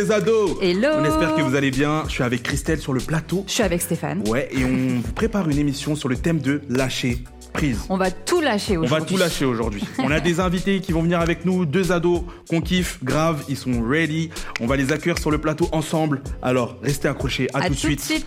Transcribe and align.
les 0.00 0.12
ados 0.12 0.56
Hello 0.62 0.88
On 0.98 1.04
espère 1.04 1.34
que 1.34 1.42
vous 1.42 1.54
allez 1.54 1.70
bien. 1.70 2.04
Je 2.06 2.12
suis 2.12 2.22
avec 2.22 2.42
Christelle 2.42 2.80
sur 2.80 2.92
le 2.92 3.00
plateau. 3.00 3.44
Je 3.46 3.52
suis 3.52 3.62
avec 3.62 3.82
Stéphane. 3.82 4.22
Ouais, 4.28 4.48
et 4.50 4.64
on 4.64 5.00
vous 5.00 5.12
prépare 5.12 5.48
une 5.48 5.58
émission 5.58 5.94
sur 5.94 6.08
le 6.08 6.16
thème 6.16 6.38
de 6.38 6.62
lâcher 6.68 7.18
prise. 7.52 7.80
On 7.88 7.96
va 7.96 8.10
tout 8.10 8.40
lâcher 8.40 8.76
On 8.78 8.84
aujourd'hui. 8.84 9.00
va 9.00 9.04
tout 9.06 9.16
lâcher 9.16 9.44
aujourd'hui. 9.44 9.82
On 9.98 10.10
a 10.10 10.20
des 10.20 10.38
invités 10.40 10.80
qui 10.80 10.92
vont 10.92 11.02
venir 11.02 11.20
avec 11.20 11.44
nous, 11.44 11.66
deux 11.66 11.90
ados 11.92 12.22
qu'on 12.48 12.60
kiffe, 12.60 12.98
grave, 13.02 13.44
ils 13.48 13.56
sont 13.56 13.82
ready. 13.82 14.30
On 14.60 14.66
va 14.66 14.76
les 14.76 14.92
accueillir 14.92 15.18
sur 15.18 15.30
le 15.30 15.38
plateau 15.38 15.68
ensemble. 15.72 16.22
Alors, 16.42 16.76
restez 16.82 17.08
accrochés, 17.08 17.48
à, 17.52 17.58
À 17.58 17.66
tout 17.66 17.74
de 17.74 17.78
suite. 17.78 18.24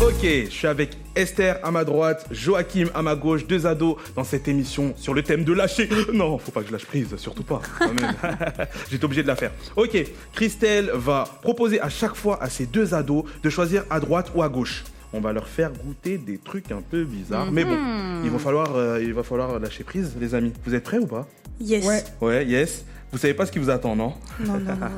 Ok, 0.00 0.22
je 0.22 0.48
suis 0.48 0.66
avec 0.66 0.96
Esther 1.14 1.58
à 1.62 1.70
ma 1.70 1.84
droite, 1.84 2.26
Joachim 2.30 2.86
à 2.94 3.02
ma 3.02 3.14
gauche, 3.16 3.46
deux 3.46 3.66
ados 3.66 3.96
dans 4.16 4.24
cette 4.24 4.48
émission 4.48 4.94
sur 4.96 5.12
le 5.12 5.22
thème 5.22 5.44
de 5.44 5.52
lâcher. 5.52 5.90
Non, 6.14 6.38
faut 6.38 6.50
pas 6.52 6.62
que 6.62 6.68
je 6.68 6.72
lâche 6.72 6.86
prise, 6.86 7.14
surtout 7.16 7.42
pas. 7.42 7.60
J'étais 8.90 9.04
obligé 9.04 9.22
de 9.22 9.28
la 9.28 9.36
faire. 9.36 9.50
Ok, 9.76 10.02
Christelle 10.32 10.90
va 10.94 11.24
proposer 11.42 11.80
à 11.82 11.90
chaque 11.90 12.14
fois 12.14 12.42
à 12.42 12.48
ces 12.48 12.64
deux 12.64 12.94
ados 12.94 13.24
de 13.42 13.50
choisir 13.50 13.84
à 13.90 14.00
droite 14.00 14.32
ou 14.34 14.42
à 14.42 14.48
gauche. 14.48 14.84
On 15.12 15.20
va 15.20 15.32
leur 15.34 15.48
faire 15.48 15.70
goûter 15.72 16.16
des 16.16 16.38
trucs 16.38 16.72
un 16.72 16.80
peu 16.80 17.04
bizarres, 17.04 17.52
mais 17.52 17.64
bon, 17.64 17.76
il 18.24 18.30
va 18.30 18.38
falloir, 18.38 18.76
euh, 18.76 19.02
il 19.02 19.12
va 19.12 19.22
falloir 19.22 19.58
lâcher 19.58 19.84
prise, 19.84 20.14
les 20.18 20.34
amis. 20.34 20.52
Vous 20.64 20.74
êtes 20.74 20.84
prêts 20.84 20.98
ou 20.98 21.06
pas? 21.06 21.26
Yes. 21.60 21.84
Ouais, 22.22 22.46
yes. 22.46 22.84
Vous 23.12 23.18
savez 23.18 23.34
pas 23.34 23.46
ce 23.46 23.52
qui 23.52 23.58
vous 23.58 23.70
attend, 23.70 23.96
non 23.96 24.14
Non, 24.40 24.54
non, 24.58 24.76
non. 24.76 24.88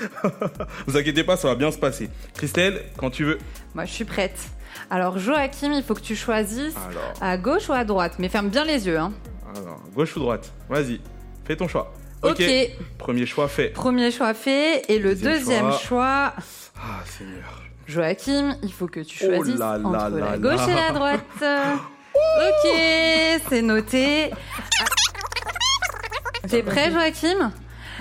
Vous 0.86 0.96
inquiétez 0.96 1.24
pas, 1.24 1.36
ça 1.36 1.48
va 1.48 1.54
bien 1.54 1.70
se 1.70 1.78
passer. 1.78 2.08
Christelle, 2.34 2.82
quand 2.96 3.10
tu 3.10 3.24
veux. 3.24 3.38
Moi, 3.74 3.84
je 3.84 3.92
suis 3.92 4.04
prête. 4.04 4.38
Alors, 4.88 5.18
Joachim, 5.18 5.72
il 5.72 5.82
faut 5.82 5.94
que 5.94 6.00
tu 6.00 6.16
choisisses 6.16 6.74
Alors. 6.88 7.12
à 7.20 7.36
gauche 7.36 7.68
ou 7.68 7.72
à 7.72 7.84
droite. 7.84 8.14
Mais 8.18 8.28
ferme 8.28 8.48
bien 8.48 8.64
les 8.64 8.86
yeux. 8.86 8.98
Hein. 8.98 9.12
Alors, 9.56 9.80
gauche 9.94 10.16
ou 10.16 10.20
droite? 10.20 10.52
Vas-y, 10.68 11.00
fais 11.44 11.56
ton 11.56 11.66
choix. 11.68 11.92
Ok. 12.22 12.42
Premier 12.98 13.26
choix 13.26 13.48
fait. 13.48 13.70
Premier 13.70 14.10
choix 14.10 14.32
fait. 14.34 14.84
Et 14.90 14.98
le 14.98 15.10
Deuxième 15.14 15.32
deuxième 15.38 15.72
choix. 15.72 16.34
Ah, 16.76 17.00
Seigneur. 17.06 17.62
Joachim, 17.86 18.56
il 18.62 18.72
faut 18.72 18.86
que 18.86 19.00
tu 19.00 19.18
Oh 19.24 19.34
choisisses 19.34 19.58
là 19.58 19.76
là 19.78 19.88
entre 19.88 20.16
là 20.16 20.30
la 20.30 20.38
gauche 20.38 20.66
là. 20.66 20.68
et 20.70 20.74
la 20.74 20.92
droite. 20.92 21.20
ok, 22.14 23.40
c'est 23.48 23.62
noté. 23.62 24.30
T'es 26.50 26.62
prêt, 26.62 26.90
Joachim? 26.90 27.52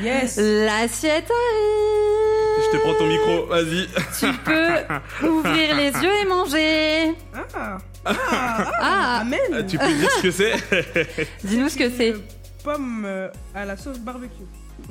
Yes. 0.01 0.37
L'assiette 0.37 1.29
arrive. 1.29 2.65
Je 2.65 2.71
te 2.71 2.81
prends 2.81 2.93
ton 2.95 3.07
micro, 3.07 3.45
vas-y. 3.47 3.87
Tu 4.19 4.33
peux 4.45 5.27
ouvrir 5.27 5.75
les 5.75 5.91
yeux 5.91 6.15
et 6.21 6.25
manger. 6.25 7.15
Ah. 7.55 7.77
Ah, 8.05 9.19
Amen. 9.21 9.39
Euh, 9.53 9.63
Tu 9.67 9.77
peux 9.77 9.91
dire 9.93 10.09
ce 10.11 10.21
que 10.23 10.31
c'est? 10.31 10.53
Dis-nous 11.43 11.69
ce 11.69 11.77
que 11.77 11.89
c'est. 11.89 12.13
Pomme 12.63 13.03
euh, 13.05 13.27
à 13.53 13.65
la 13.65 13.75
sauce 13.77 13.99
barbecue. 13.99 14.43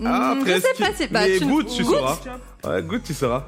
Ah, 0.05 0.35
Hmm, 0.35 0.41
je 0.41 0.45
presque. 0.45 0.67
sais 0.77 0.83
pas, 0.85 0.91
c'est 0.95 1.09
pas. 1.09 1.27
Mais 1.27 1.39
tu 1.39 1.47
goûte, 1.47 1.69
tu 1.75 1.85
sauras. 1.85 2.19
Ouais, 2.65 2.83
goûte, 2.83 3.03
tu 3.05 3.15
sauras. 3.15 3.45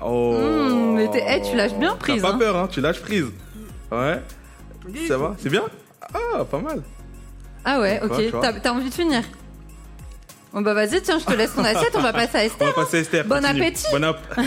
Oh. 0.00 0.36
Mmh, 0.38 0.94
mais 0.96 1.08
t'es- 1.10 1.24
eh, 1.28 1.42
tu 1.48 1.56
lâches 1.56 1.74
bien 1.74 1.96
prise, 1.96 2.20
T'as 2.20 2.28
pas 2.28 2.34
hein. 2.34 2.38
peur, 2.38 2.56
hein, 2.56 2.68
tu 2.70 2.80
lâches 2.80 3.00
prise. 3.00 3.26
Ouais, 3.92 4.20
ça 5.08 5.16
va 5.18 5.34
C'est 5.38 5.48
bien? 5.50 5.62
Ah, 6.12 6.44
pas 6.44 6.58
mal. 6.58 6.82
Ah 7.64 7.80
ouais, 7.80 8.00
ok. 8.02 8.40
T'as 8.40 8.52
t'as 8.54 8.70
envie 8.72 8.90
de 8.90 8.94
finir 8.94 9.22
Bon 10.52 10.60
bah 10.62 10.72
vas-y, 10.72 11.02
tiens, 11.02 11.18
je 11.18 11.24
te 11.24 11.32
laisse 11.32 11.52
ton 11.54 11.64
assiette, 11.64 11.96
on 11.96 12.00
va 12.00 12.12
passer 12.12 12.36
à 12.38 12.40
On 12.42 12.44
Esther. 12.44 12.66
va 12.68 12.72
passer 12.74 12.96
à 12.98 13.00
Esther. 13.00 13.24
Bon 13.24 13.40
continue. 13.42 13.60
appétit. 13.62 13.86
Bon 13.90 14.04
app. 14.04 14.18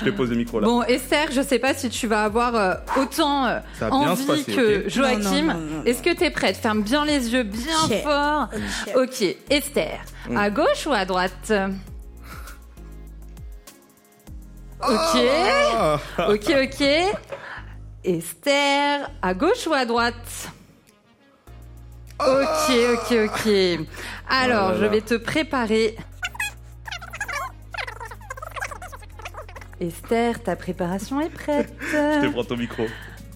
Je 0.00 0.06
te 0.06 0.10
pose 0.16 0.30
le 0.30 0.36
micro 0.36 0.58
là. 0.58 0.66
Bon, 0.66 0.82
Esther, 0.82 1.28
je 1.30 1.42
sais 1.42 1.58
pas 1.60 1.74
si 1.74 1.88
tu 1.88 2.06
vas 2.08 2.24
avoir 2.24 2.56
euh, 2.56 2.74
autant 2.96 3.46
euh, 3.46 3.58
Ça 3.78 3.88
va 3.88 3.98
bien 4.00 4.10
envie 4.10 4.22
se 4.22 4.26
passer, 4.26 4.44
que 4.52 4.78
ok 4.84 4.88
Joachim. 4.88 5.20
Non, 5.20 5.54
non, 5.54 5.60
non, 5.60 5.76
non, 5.76 5.84
Est-ce 5.84 6.02
que 6.02 6.12
t'es 6.12 6.30
prête? 6.30 6.56
Ferme 6.56 6.82
bien 6.82 7.04
les 7.04 7.32
yeux, 7.32 7.44
bien 7.44 7.76
Ok. 7.84 8.02
fort. 8.02 8.48
Ok. 8.96 9.02
Ok, 9.22 9.36
Esther, 9.50 10.00
Mm. 10.28 10.36
à 10.38 10.50
gauche 10.50 10.86
ou 10.86 10.92
à 10.92 11.04
droite? 11.04 11.52
Ok, 14.80 15.20
Ah. 15.78 15.98
ok, 16.30 16.52
ok. 16.64 16.86
Esther, 18.04 19.08
à 19.20 19.34
gauche 19.34 19.66
ou 19.68 19.72
à 19.74 19.84
droite? 19.84 20.48
Ok, 22.26 22.72
ok, 22.94 23.18
ok. 23.26 23.86
Alors, 24.28 24.70
Oh 24.70 24.72
là 24.72 24.78
je 24.80 24.84
vais 24.86 25.00
te 25.00 25.14
préparer. 25.14 25.96
Esther, 29.80 30.42
ta 30.42 30.54
préparation 30.56 31.20
est 31.20 31.30
prête. 31.30 31.72
Je 31.80 32.26
te 32.26 32.30
prends 32.32 32.44
ton 32.44 32.56
micro. 32.56 32.86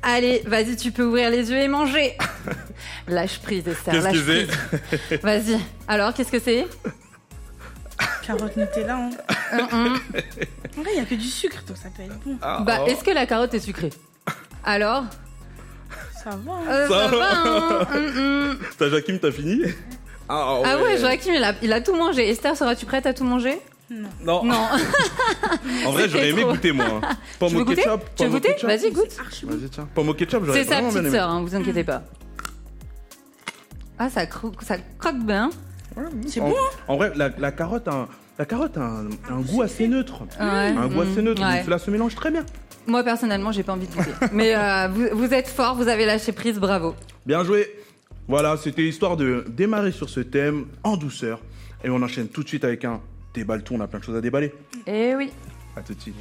Allez, 0.03 0.43
vas-y, 0.47 0.77
tu 0.77 0.93
peux 0.93 1.03
ouvrir 1.05 1.31
les 1.31 1.51
yeux 1.51 1.59
et 1.59 1.67
manger. 1.67 2.17
Lâche 3.09 3.41
prise, 3.41 3.67
Esther, 3.67 3.95
Qu'est-ce 3.95 4.05
lâche 4.05 4.15
que 4.17 5.07
prise. 5.09 5.21
Vas-y. 5.23 5.59
Alors, 5.89 6.15
qu'est-ce 6.15 6.31
que 6.31 6.39
c'est? 6.39 6.67
Carotte 8.25 8.57
Nutella. 8.57 8.97
Hein. 8.97 9.11
En 10.79 10.83
vrai, 10.83 10.91
il 10.93 10.95
n'y 10.97 11.01
a 11.01 11.05
que 11.05 11.15
du 11.17 11.27
sucre, 11.27 11.63
donc 11.67 11.77
ça 11.77 11.89
peut 11.97 12.03
être 12.03 12.19
bon. 12.21 12.37
Ah, 12.43 12.63
Bah, 12.65 12.79
oh. 12.83 12.87
est-ce 12.89 13.03
que 13.03 13.11
la 13.11 13.27
carotte 13.27 13.55
est 13.55 13.61
sucrée? 13.61 13.91
Alors? 14.65 15.05
Ça 16.29 16.37
va. 16.45 16.53
hein. 16.55 16.57
Euh, 16.69 16.89
Ça 16.89 16.95
Ça 17.09 17.17
va. 17.17 17.17
va, 17.17 17.89
hein. 17.93 18.57
T'as 18.79 18.89
Joachim, 18.89 19.19
t'as 19.23 19.31
fini? 19.31 19.61
Ah 20.29 20.59
Ah 20.65 20.83
ouais, 20.83 20.99
Joachim, 20.99 21.33
il 21.37 21.45
a, 21.45 21.53
il 21.63 21.73
a 21.73 21.81
tout 21.81 21.95
mangé. 21.95 22.29
Esther, 22.29 22.57
seras-tu 22.57 22.85
prête 22.85 23.07
à 23.07 23.15
tout 23.15 23.23
manger? 23.23 23.61
Non. 24.25 24.43
Non. 24.45 24.53
En 25.87 25.93
vrai, 25.93 26.09
j'aurais 26.09 26.31
aimé 26.31 26.43
goûter 26.43 26.73
moi. 26.73 26.87
hein. 27.01 27.17
Pomme 27.39 27.55
au 27.57 27.65
ketchup. 27.65 28.01
Tu 28.17 28.25
veux 28.25 28.31
goûter. 28.31 28.57
Vas-y, 28.65 28.91
goûte. 28.91 29.17
Vas-y, 29.45 29.69
tiens. 29.71 29.89
Pomme 29.95 30.09
au 30.09 30.15
ketchup, 30.15 30.43
j'aurais 30.45 30.65
C'est 30.65 30.69
sa 30.75 30.83
petite 30.83 31.11
sœur, 31.13 31.29
hein, 31.31 31.43
vous 31.43 31.55
inquiétez 31.55 31.85
pas. 31.85 32.03
Ah, 33.99 34.11
ça, 34.11 34.25
cro- 34.25 34.53
ça 34.65 34.77
croque 34.99 35.21
bien. 35.21 35.51
C'est 36.27 36.41
bon. 36.41 36.55
en 36.89 36.97
vrai, 36.97 37.13
la, 37.15 37.31
la 37.39 37.53
carotte 37.53 37.87
a 37.89 37.93
un, 37.95 38.09
la 38.39 38.45
carotte 38.45 38.77
a 38.77 38.83
un, 38.83 39.07
un 39.31 39.41
goût 39.41 39.63
assez 39.63 39.87
neutre. 39.89 40.23
Ouais. 40.41 40.45
Un 40.77 40.89
goût 40.89 41.01
assez 41.03 41.23
neutre. 41.23 41.41
Ouais. 41.43 41.57
donc 41.59 41.65
Cela 41.67 41.79
se 41.79 41.91
mélange 41.91 42.15
très 42.17 42.31
bien. 42.33 42.45
Moi, 42.87 43.03
personnellement, 43.03 43.51
j'ai 43.53 43.63
pas 43.63 43.73
envie 43.73 43.87
de 43.87 43.95
goûter. 43.95 44.13
Mais 44.33 44.55
euh, 44.55 44.89
vous, 44.89 45.09
vous 45.13 45.35
êtes 45.35 45.49
fort, 45.49 45.75
vous 45.75 45.89
avez 45.89 46.07
lâché 46.07 46.33
prise, 46.33 46.59
bravo. 46.59 46.95
Bien 47.25 47.45
joué. 47.45 47.67
Voilà, 48.29 48.57
c'était 48.57 48.83
histoire 48.83 49.17
de 49.17 49.45
démarrer 49.49 49.93
sur 49.93 50.09
ce 50.09 50.21
thème 50.21 50.67
en 50.85 50.97
douceur. 50.97 51.41
Et 51.85 51.91
on 51.91 52.03
enchaîne 52.03 52.29
tout 52.29 52.43
de 52.43 52.49
suite 52.49 52.65
avec 52.65 52.85
un 52.85 53.01
déballe 53.35 53.63
tout. 53.63 53.75
On 53.75 53.81
a 53.81 53.87
plein 53.87 53.99
de 53.99 54.05
choses 54.05 54.17
à 54.17 54.21
déballer. 54.21 54.53
Eh 54.87 55.15
oui. 55.15 55.31
À 55.77 55.83
tout 55.83 55.95
de 55.95 56.01
suite. 56.01 56.15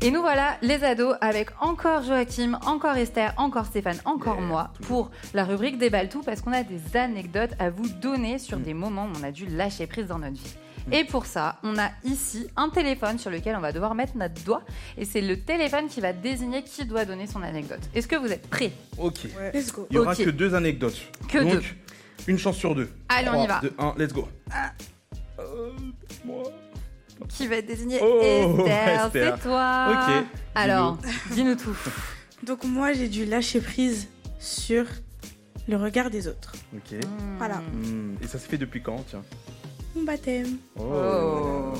Et 0.00 0.12
nous 0.12 0.20
voilà, 0.20 0.56
les 0.62 0.84
ados, 0.84 1.16
avec 1.20 1.50
encore 1.60 2.04
Joachim, 2.04 2.56
encore 2.64 2.96
Esther, 2.96 3.34
encore 3.36 3.66
Stéphane, 3.66 3.98
encore 4.04 4.36
Yeah, 4.36 4.46
moi, 4.46 4.70
pour 4.82 5.10
la 5.34 5.44
rubrique 5.44 5.76
Déballe 5.76 6.08
tout, 6.08 6.22
parce 6.22 6.40
qu'on 6.40 6.52
a 6.52 6.62
des 6.62 6.96
anecdotes 6.96 7.50
à 7.58 7.70
vous 7.70 7.88
donner 7.88 8.38
sur 8.38 8.58
des 8.58 8.74
moments 8.74 9.06
où 9.06 9.18
on 9.18 9.24
a 9.24 9.32
dû 9.32 9.46
lâcher 9.46 9.88
prise 9.88 10.06
dans 10.06 10.20
notre 10.20 10.36
vie. 10.36 10.54
Et 10.90 11.04
pour 11.04 11.26
ça, 11.26 11.58
on 11.62 11.78
a 11.78 11.90
ici 12.04 12.46
un 12.56 12.70
téléphone 12.70 13.18
sur 13.18 13.30
lequel 13.30 13.54
on 13.56 13.60
va 13.60 13.72
devoir 13.72 13.94
mettre 13.94 14.16
notre 14.16 14.42
doigt, 14.44 14.62
et 14.96 15.04
c'est 15.04 15.20
le 15.20 15.38
téléphone 15.38 15.88
qui 15.88 16.00
va 16.00 16.12
désigner 16.12 16.62
qui 16.62 16.84
doit 16.86 17.04
donner 17.04 17.26
son 17.26 17.42
anecdote. 17.42 17.80
Est-ce 17.94 18.08
que 18.08 18.16
vous 18.16 18.32
êtes 18.32 18.48
prêts? 18.48 18.72
Ok. 18.96 19.24
Let's 19.52 19.72
go. 19.72 19.86
Il 19.90 19.96
y 19.96 19.98
aura 19.98 20.14
que 20.16 20.30
deux 20.30 20.54
anecdotes. 20.54 20.98
Que 21.28 21.38
Donc, 21.38 21.52
deux. 21.52 21.62
Une 22.26 22.38
chance 22.38 22.56
sur 22.56 22.74
deux. 22.74 22.88
Allez, 23.08 23.28
on 23.28 23.42
y 23.44 23.46
va. 23.46 23.60
2, 23.60 23.72
1, 23.78 23.94
let's 23.98 24.12
go. 24.12 24.28
Ah. 24.50 24.72
Euh, 25.38 25.70
moi. 26.24 26.42
Qui 27.28 27.46
va 27.48 27.60
désigner 27.60 27.98
Oh, 28.02 28.20
Esther, 28.22 29.06
Esther. 29.06 29.34
c'est 29.36 29.42
toi. 29.42 29.88
Ok. 29.90 30.24
Alors, 30.54 30.98
dis-nous 31.32 31.56
tout. 31.56 31.76
Donc 32.44 32.64
moi, 32.64 32.92
j'ai 32.92 33.08
dû 33.08 33.24
lâcher 33.24 33.60
prise 33.60 34.08
sur 34.38 34.84
le 35.66 35.76
regard 35.76 36.10
des 36.10 36.28
autres. 36.28 36.52
Ok. 36.74 36.98
Voilà. 37.38 37.56
Hmm, 37.56 38.14
Et 38.22 38.26
ça 38.26 38.38
se 38.38 38.48
fait 38.48 38.56
depuis 38.58 38.80
quand, 38.82 39.04
tiens? 39.08 39.22
Mon 39.96 40.02
baptême. 40.04 40.56
oh. 40.78 40.82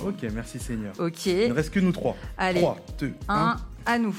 Oh. 0.05 0.08
Ok, 0.08 0.25
merci 0.32 0.58
Seigneur. 0.58 0.93
Ok. 0.99 1.26
Il 1.26 1.49
ne 1.49 1.52
reste 1.55 1.70
que 1.70 1.81
nous 1.81 1.93
trois. 1.93 2.16
Allez. 2.37 2.60
3, 2.60 2.76
2, 2.99 3.12
1. 3.28 3.34
Un 3.34 3.56
à 3.87 3.99
nous. 3.99 4.16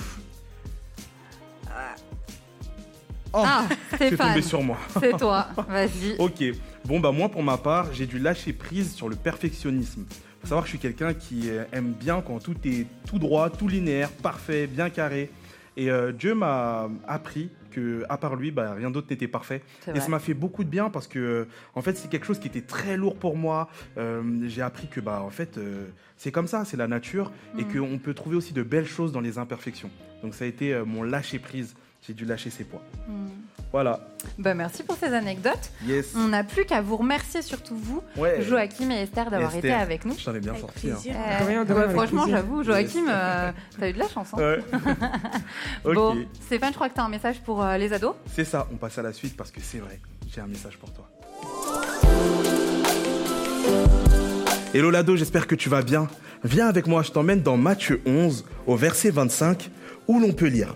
Oh, 3.31 3.41
Ah, 3.45 3.67
c'est 3.97 4.17
tombé 4.17 4.41
sur 4.41 4.63
moi. 4.63 4.77
c'est 4.99 5.15
toi. 5.17 5.47
Vas-y. 5.69 6.15
Ok. 6.17 6.43
Bon, 6.85 6.99
bah, 6.99 7.11
moi, 7.11 7.29
pour 7.29 7.43
ma 7.43 7.57
part, 7.57 7.93
j'ai 7.93 8.07
dû 8.07 8.17
lâcher 8.17 8.53
prise 8.53 8.93
sur 8.93 9.07
le 9.09 9.15
perfectionnisme. 9.15 10.05
Faut 10.41 10.47
savoir 10.47 10.63
que 10.63 10.67
je 10.67 10.71
suis 10.71 10.79
quelqu'un 10.79 11.13
qui 11.13 11.49
euh, 11.49 11.65
aime 11.71 11.91
bien 11.93 12.21
quand 12.21 12.39
tout 12.39 12.55
est 12.65 12.87
tout 13.07 13.19
droit, 13.19 13.49
tout 13.49 13.67
linéaire, 13.67 14.09
parfait, 14.09 14.65
bien 14.67 14.89
carré. 14.89 15.29
Et 15.79 15.89
euh, 15.89 16.11
Dieu 16.11 16.35
m'a 16.35 16.89
appris 17.07 17.49
que, 17.71 18.03
à 18.09 18.17
part 18.17 18.35
lui, 18.35 18.51
bah, 18.51 18.73
rien 18.73 18.91
d'autre 18.91 19.07
n'était 19.09 19.29
parfait. 19.29 19.61
Et 19.95 20.01
ça 20.01 20.09
m'a 20.09 20.19
fait 20.19 20.33
beaucoup 20.33 20.65
de 20.65 20.69
bien 20.69 20.89
parce 20.89 21.07
que, 21.07 21.19
euh, 21.19 21.45
en 21.73 21.81
fait, 21.81 21.95
c'est 21.95 22.09
quelque 22.09 22.25
chose 22.25 22.37
qui 22.37 22.47
était 22.49 22.59
très 22.61 22.97
lourd 22.97 23.15
pour 23.15 23.37
moi. 23.37 23.69
Euh, 23.97 24.21
j'ai 24.47 24.61
appris 24.61 24.87
que, 24.87 24.99
bah, 24.99 25.21
en 25.23 25.29
fait, 25.29 25.57
euh, 25.57 25.85
c'est 26.17 26.33
comme 26.33 26.47
ça, 26.47 26.65
c'est 26.65 26.75
la 26.75 26.87
nature, 26.89 27.31
et 27.57 27.63
Mhm. 27.63 27.91
qu'on 27.91 27.97
peut 27.97 28.13
trouver 28.13 28.35
aussi 28.35 28.53
de 28.53 28.61
belles 28.61 28.87
choses 28.87 29.13
dans 29.13 29.21
les 29.21 29.37
imperfections. 29.37 29.89
Donc, 30.21 30.33
ça 30.35 30.43
a 30.43 30.47
été 30.49 30.77
mon 30.85 31.01
lâcher 31.01 31.39
prise 31.39 31.75
j'ai 32.07 32.13
dû 32.13 32.25
lâcher 32.25 32.49
ses 32.49 32.63
poids. 32.63 32.81
Hmm. 33.07 33.27
Voilà. 33.71 33.99
Bah, 34.39 34.55
merci 34.55 34.81
pour 34.81 34.95
ces 34.97 35.13
anecdotes. 35.13 35.69
Yes. 35.85 36.13
On 36.15 36.29
n'a 36.29 36.43
plus 36.43 36.65
qu'à 36.65 36.81
vous 36.81 36.97
remercier, 36.97 37.43
surtout 37.43 37.75
vous, 37.77 38.01
Ouais. 38.17 38.41
Joachim 38.41 38.89
et 38.89 39.01
Esther, 39.03 39.29
d'avoir 39.29 39.55
été 39.55 39.71
avec 39.71 40.05
nous. 40.05 40.15
J'en 40.17 40.33
ai 40.33 40.39
bien 40.39 40.53
Avec 40.53 40.61
sorti. 40.61 40.89
hein. 40.89 40.97
Euh, 41.07 41.39
De 41.39 41.45
rien, 41.45 41.65
de 41.65 41.69
ouais, 41.69 41.75
rien, 41.75 41.83
avec 41.83 41.95
franchement, 41.95 42.25
j'avoue, 42.27 42.63
Joachim, 42.63 43.07
euh, 43.07 43.51
t'as 43.79 43.89
eu 43.89 43.93
de 43.93 43.99
la 43.99 44.07
chance. 44.07 44.29
hein. 44.33 44.37
Ouais. 44.39 44.59
Bon, 45.93 46.17
Stéphane, 46.45 46.69
je 46.71 46.75
crois 46.75 46.89
que 46.89 46.95
t'as 46.95 47.03
un 47.03 47.09
message 47.09 47.41
pour 47.41 47.63
euh, 47.63 47.77
les 47.77 47.93
ados. 47.93 48.15
C'est 48.33 48.43
ça, 48.45 48.67
on 48.73 48.77
passe 48.77 48.97
à 48.97 49.03
la 49.03 49.13
suite 49.13 49.37
parce 49.37 49.51
que 49.51 49.61
c'est 49.61 49.77
vrai, 49.79 49.99
j'ai 50.33 50.41
un 50.41 50.47
message 50.47 50.77
pour 50.77 50.91
toi. 50.91 51.07
Hello 54.73 54.89
Lado, 54.91 55.15
j'espère 55.15 55.45
que 55.47 55.55
tu 55.55 55.69
vas 55.69 55.81
bien. 55.83 56.07
Viens 56.43 56.67
avec 56.67 56.87
moi, 56.87 57.03
je 57.03 57.11
t'emmène 57.11 57.41
dans 57.41 57.57
Matthieu 57.57 58.01
11, 58.05 58.45
au 58.65 58.75
verset 58.75 59.09
25, 59.11 59.69
où 60.07 60.19
l'on 60.19 60.31
peut 60.31 60.47
lire. 60.47 60.75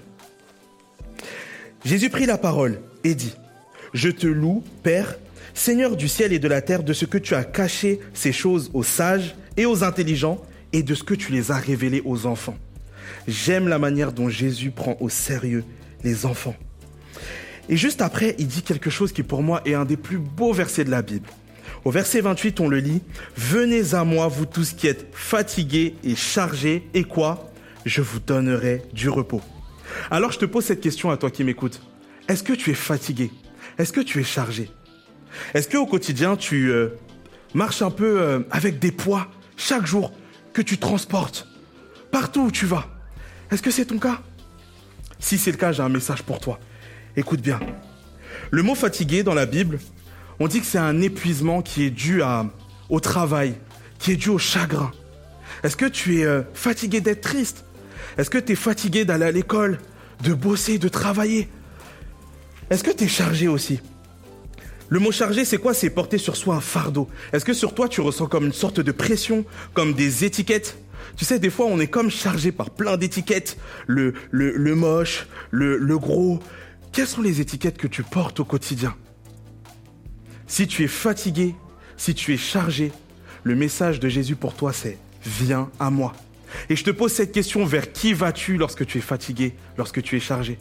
Jésus 1.85 2.09
prit 2.09 2.25
la 2.25 2.37
parole 2.37 2.79
et 3.03 3.15
dit, 3.15 3.33
Je 3.93 4.09
te 4.09 4.27
loue, 4.27 4.63
Père, 4.83 5.17
Seigneur 5.53 5.95
du 5.95 6.07
ciel 6.07 6.33
et 6.33 6.39
de 6.39 6.47
la 6.47 6.61
terre, 6.61 6.83
de 6.83 6.93
ce 6.93 7.05
que 7.05 7.17
tu 7.17 7.35
as 7.35 7.43
caché 7.43 7.99
ces 8.13 8.31
choses 8.31 8.71
aux 8.73 8.83
sages 8.83 9.35
et 9.57 9.65
aux 9.65 9.83
intelligents, 9.83 10.41
et 10.71 10.81
de 10.81 10.95
ce 10.95 11.03
que 11.03 11.13
tu 11.13 11.31
les 11.31 11.51
as 11.51 11.57
révélées 11.57 12.01
aux 12.05 12.25
enfants. 12.25 12.57
J'aime 13.27 13.67
la 13.67 13.79
manière 13.79 14.11
dont 14.11 14.29
Jésus 14.29 14.71
prend 14.71 14.97
au 14.99 15.09
sérieux 15.09 15.63
les 16.03 16.25
enfants. 16.25 16.55
Et 17.69 17.77
juste 17.77 18.01
après, 18.01 18.35
il 18.39 18.47
dit 18.47 18.63
quelque 18.63 18.89
chose 18.89 19.13
qui 19.13 19.23
pour 19.23 19.43
moi 19.43 19.61
est 19.65 19.75
un 19.75 19.85
des 19.85 19.97
plus 19.97 20.17
beaux 20.17 20.53
versets 20.53 20.83
de 20.83 20.91
la 20.91 21.01
Bible. 21.01 21.27
Au 21.85 21.91
verset 21.91 22.21
28, 22.21 22.59
on 22.59 22.67
le 22.67 22.79
lit, 22.79 23.01
Venez 23.37 23.93
à 23.93 24.03
moi, 24.03 24.27
vous 24.27 24.45
tous 24.45 24.73
qui 24.73 24.87
êtes 24.87 25.07
fatigués 25.11 25.95
et 26.03 26.15
chargés, 26.15 26.87
et 26.93 27.03
quoi? 27.03 27.51
Je 27.85 28.01
vous 28.01 28.19
donnerai 28.19 28.81
du 28.93 29.09
repos. 29.09 29.41
Alors 30.11 30.31
je 30.31 30.39
te 30.39 30.45
pose 30.45 30.65
cette 30.65 30.81
question 30.81 31.11
à 31.11 31.17
toi 31.17 31.31
qui 31.31 31.43
m'écoutes. 31.43 31.81
Est-ce 32.27 32.43
que 32.43 32.53
tu 32.53 32.71
es 32.71 32.75
fatigué? 32.75 33.31
Est-ce 33.77 33.91
que 33.91 34.01
tu 34.01 34.19
es 34.19 34.23
chargé? 34.23 34.71
Est-ce 35.53 35.67
que 35.67 35.77
au 35.77 35.85
quotidien, 35.85 36.35
tu 36.35 36.71
euh, 36.71 36.89
marches 37.53 37.81
un 37.81 37.91
peu 37.91 38.21
euh, 38.21 38.39
avec 38.51 38.79
des 38.79 38.91
poids 38.91 39.27
chaque 39.57 39.85
jour 39.85 40.11
que 40.53 40.61
tu 40.61 40.77
transportes? 40.77 41.47
Partout 42.11 42.41
où 42.41 42.51
tu 42.51 42.65
vas 42.65 42.87
Est-ce 43.51 43.61
que 43.61 43.71
c'est 43.71 43.85
ton 43.85 43.97
cas? 43.97 44.21
Si 45.19 45.37
c'est 45.37 45.51
le 45.51 45.57
cas, 45.57 45.71
j'ai 45.71 45.81
un 45.81 45.89
message 45.89 46.23
pour 46.23 46.39
toi. 46.39 46.59
Écoute 47.15 47.41
bien. 47.41 47.59
Le 48.51 48.61
mot 48.61 48.75
fatigué 48.75 49.23
dans 49.23 49.33
la 49.33 49.45
Bible, 49.45 49.79
on 50.39 50.47
dit 50.47 50.59
que 50.59 50.65
c'est 50.65 50.77
un 50.77 51.01
épuisement 51.01 51.61
qui 51.61 51.83
est 51.83 51.89
dû 51.89 52.21
au 52.89 52.99
travail, 52.99 53.55
qui 53.99 54.11
est 54.11 54.15
dû 54.15 54.29
au 54.29 54.37
chagrin. 54.37 54.91
Est-ce 55.63 55.77
que 55.77 55.85
tu 55.85 56.19
es 56.19 56.25
euh, 56.25 56.41
fatigué 56.53 57.01
d'être 57.01 57.21
triste? 57.21 57.65
Est-ce 58.17 58.29
que 58.29 58.37
tu 58.37 58.53
es 58.53 58.55
fatigué 58.55 59.05
d'aller 59.05 59.25
à 59.25 59.31
l'école, 59.31 59.79
de 60.23 60.33
bosser, 60.33 60.77
de 60.77 60.87
travailler? 60.87 61.49
Est-ce 62.69 62.83
que 62.83 62.91
tu 62.91 63.05
es 63.05 63.07
chargé 63.07 63.47
aussi? 63.47 63.79
Le 64.89 64.99
mot 64.99 65.11
chargé, 65.11 65.45
c'est 65.45 65.57
quoi? 65.57 65.73
C'est 65.73 65.89
porter 65.89 66.17
sur 66.17 66.35
soi 66.35 66.55
un 66.55 66.61
fardeau. 66.61 67.09
Est-ce 67.31 67.45
que 67.45 67.53
sur 67.53 67.73
toi, 67.73 67.89
tu 67.89 68.01
ressens 68.01 68.27
comme 68.27 68.45
une 68.45 68.53
sorte 68.53 68.79
de 68.79 68.91
pression, 68.91 69.45
comme 69.73 69.93
des 69.93 70.23
étiquettes? 70.23 70.77
Tu 71.17 71.25
sais, 71.25 71.39
des 71.39 71.49
fois, 71.49 71.65
on 71.65 71.79
est 71.79 71.87
comme 71.87 72.09
chargé 72.09 72.51
par 72.51 72.69
plein 72.69 72.97
d'étiquettes. 72.97 73.57
Le, 73.87 74.13
le, 74.31 74.55
le 74.55 74.75
moche, 74.75 75.27
le, 75.51 75.77
le 75.77 75.97
gros. 75.97 76.39
Quelles 76.91 77.07
sont 77.07 77.21
les 77.21 77.41
étiquettes 77.41 77.77
que 77.77 77.87
tu 77.87 78.03
portes 78.03 78.39
au 78.39 78.45
quotidien? 78.45 78.95
Si 80.45 80.67
tu 80.67 80.83
es 80.83 80.87
fatigué, 80.87 81.55
si 81.97 82.13
tu 82.13 82.33
es 82.33 82.37
chargé, 82.37 82.91
le 83.43 83.55
message 83.55 83.99
de 83.99 84.09
Jésus 84.09 84.35
pour 84.35 84.53
toi, 84.53 84.73
c'est 84.73 84.97
Viens 85.25 85.69
à 85.79 85.89
moi. 85.89 86.13
Et 86.69 86.75
je 86.75 86.83
te 86.83 86.91
pose 86.91 87.11
cette 87.11 87.31
question, 87.31 87.65
vers 87.65 87.91
qui 87.91 88.13
vas-tu 88.13 88.57
lorsque 88.57 88.85
tu 88.85 88.97
es 88.97 89.01
fatigué, 89.01 89.53
lorsque 89.77 90.01
tu 90.01 90.15
es 90.15 90.19
chargé? 90.19 90.57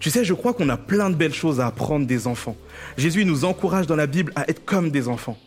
Tu 0.00 0.10
sais, 0.10 0.24
je 0.24 0.34
crois 0.34 0.52
qu'on 0.52 0.68
a 0.68 0.76
plein 0.76 1.10
de 1.10 1.14
belles 1.14 1.34
choses 1.34 1.60
à 1.60 1.66
apprendre 1.66 2.06
des 2.06 2.26
enfants. 2.26 2.56
Jésus 2.96 3.24
nous 3.24 3.44
encourage 3.44 3.86
dans 3.86 3.96
la 3.96 4.06
Bible 4.06 4.32
à 4.36 4.48
être 4.48 4.64
comme 4.64 4.90
des 4.90 5.08
enfants. 5.08 5.38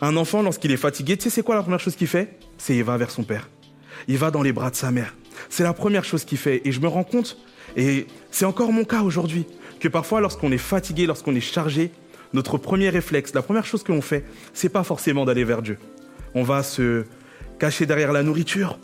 Un 0.00 0.16
enfant, 0.16 0.42
lorsqu'il 0.42 0.72
est 0.72 0.76
fatigué, 0.76 1.16
tu 1.16 1.24
sais, 1.24 1.30
c'est 1.30 1.42
quoi 1.42 1.54
la 1.54 1.62
première 1.62 1.80
chose 1.80 1.96
qu'il 1.96 2.06
fait? 2.06 2.38
C'est 2.58 2.74
il 2.74 2.84
va 2.84 2.96
vers 2.96 3.10
son 3.10 3.24
père. 3.24 3.50
Il 4.08 4.18
va 4.18 4.30
dans 4.30 4.42
les 4.42 4.52
bras 4.52 4.70
de 4.70 4.76
sa 4.76 4.90
mère. 4.90 5.14
C'est 5.50 5.62
la 5.62 5.72
première 5.72 6.04
chose 6.04 6.24
qu'il 6.24 6.38
fait. 6.38 6.62
Et 6.64 6.72
je 6.72 6.80
me 6.80 6.88
rends 6.88 7.04
compte, 7.04 7.38
et 7.76 8.06
c'est 8.30 8.44
encore 8.44 8.72
mon 8.72 8.84
cas 8.84 9.02
aujourd'hui, 9.02 9.46
que 9.80 9.88
parfois, 9.88 10.20
lorsqu'on 10.20 10.52
est 10.52 10.58
fatigué, 10.58 11.06
lorsqu'on 11.06 11.34
est 11.34 11.40
chargé, 11.40 11.90
notre 12.32 12.56
premier 12.56 12.88
réflexe, 12.88 13.34
la 13.34 13.42
première 13.42 13.66
chose 13.66 13.82
que 13.82 13.92
l'on 13.92 14.00
fait, 14.00 14.24
c'est 14.54 14.70
pas 14.70 14.84
forcément 14.84 15.24
d'aller 15.24 15.44
vers 15.44 15.60
Dieu. 15.60 15.78
On 16.34 16.42
va 16.42 16.62
se 16.62 17.04
cacher 17.58 17.84
derrière 17.84 18.12
la 18.12 18.22
nourriture. 18.22 18.78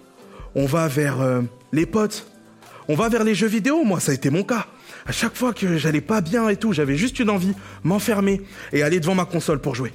On 0.55 0.67
va 0.67 0.89
vers 0.89 1.21
euh, 1.21 1.43
les 1.73 1.87
potes. 1.87 2.31
On 2.89 2.95
va 2.95 3.09
vers 3.09 3.25
les 3.25 3.35
jeux 3.35 3.47
vidéo. 3.47 3.85
Moi, 3.85 4.01
ça 4.01 4.13
a 4.13 4.15
été 4.15 4.31
mon 4.31 4.43
cas. 4.43 4.67
À 5.07 5.13
chaque 5.13 5.37
fois 5.37 5.53
que 5.53 5.77
j'allais 5.77 6.01
pas 6.01 6.21
bien 6.21 6.49
et 6.49 6.57
tout, 6.57 6.73
j'avais 6.73 6.97
juste 6.97 7.19
une 7.19 7.31
envie, 7.31 7.55
m'enfermer 7.83 8.43
et 8.73 8.83
aller 8.83 9.01
devant 9.01 9.15
ma 9.15 9.25
console 9.25 9.61
pour 9.61 9.75
jouer. 9.75 9.93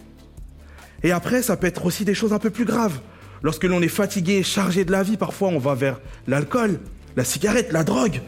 Et 1.04 1.12
après, 1.12 1.42
ça 1.42 1.58
peut 1.58 1.68
être 1.68 1.86
aussi 1.86 2.06
des 2.06 2.14
choses 2.14 2.34
un 2.34 2.40
peu 2.40 2.50
plus 2.50 2.66
graves. 2.66 3.00
Lorsque 3.42 3.66
l'on 3.66 3.82
est 3.82 3.90
fatigué 3.90 4.36
et 4.36 4.44
chargé 4.44 4.86
de 4.86 4.92
la 4.92 5.04
vie, 5.04 5.18
parfois 5.18 5.50
on 5.50 5.60
va 5.60 5.76
vers 5.76 6.00
l'alcool, 6.28 6.80
la 7.18 7.26
cigarette, 7.26 7.72
la 7.74 7.84
drogue. 7.84 8.22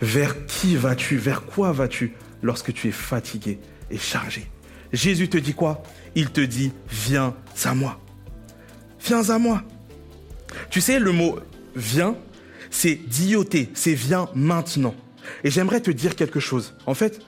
Vers 0.00 0.46
qui 0.46 0.76
vas-tu? 0.76 1.16
Vers 1.16 1.44
quoi 1.44 1.72
vas-tu 1.72 2.14
lorsque 2.42 2.72
tu 2.72 2.88
es 2.88 2.92
fatigué 2.92 3.58
et 3.90 3.98
chargé? 3.98 4.48
Jésus 4.92 5.28
te 5.28 5.38
dit 5.38 5.54
quoi? 5.54 5.82
Il 6.14 6.30
te 6.30 6.40
dit, 6.40 6.72
viens 6.88 7.34
à 7.64 7.74
moi. 7.74 7.98
Viens 9.04 9.28
à 9.28 9.38
moi. 9.38 9.62
Tu 10.70 10.80
sais, 10.80 10.98
le 10.98 11.12
mot 11.12 11.38
viens, 11.74 12.16
c'est 12.70 12.94
dioter, 12.94 13.70
c'est 13.74 13.94
viens 13.94 14.28
maintenant. 14.34 14.94
Et 15.44 15.50
j'aimerais 15.50 15.80
te 15.80 15.90
dire 15.90 16.16
quelque 16.16 16.40
chose. 16.40 16.74
En 16.86 16.94
fait, 16.94 17.20